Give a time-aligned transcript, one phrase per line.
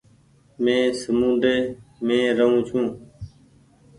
[0.63, 1.55] مين سامونڊي
[2.05, 2.85] مين رهون ڇون۔